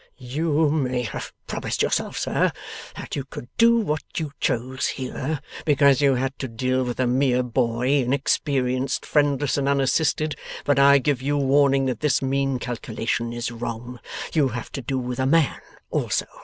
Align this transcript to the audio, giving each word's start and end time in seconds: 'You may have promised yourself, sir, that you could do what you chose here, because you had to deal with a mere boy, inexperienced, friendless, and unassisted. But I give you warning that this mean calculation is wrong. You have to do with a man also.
'You 0.17 0.71
may 0.71 1.03
have 1.03 1.31
promised 1.45 1.83
yourself, 1.83 2.17
sir, 2.17 2.51
that 2.97 3.15
you 3.15 3.23
could 3.23 3.49
do 3.59 3.77
what 3.77 4.01
you 4.17 4.31
chose 4.39 4.87
here, 4.87 5.39
because 5.63 6.01
you 6.01 6.15
had 6.15 6.39
to 6.39 6.47
deal 6.47 6.83
with 6.83 6.99
a 6.99 7.05
mere 7.05 7.43
boy, 7.43 7.87
inexperienced, 8.01 9.05
friendless, 9.05 9.57
and 9.59 9.69
unassisted. 9.69 10.35
But 10.65 10.79
I 10.79 10.97
give 10.97 11.21
you 11.21 11.37
warning 11.37 11.85
that 11.85 11.99
this 11.99 12.19
mean 12.19 12.57
calculation 12.57 13.31
is 13.31 13.51
wrong. 13.51 13.99
You 14.33 14.47
have 14.47 14.71
to 14.71 14.81
do 14.81 14.97
with 14.97 15.19
a 15.19 15.27
man 15.27 15.59
also. 15.91 16.25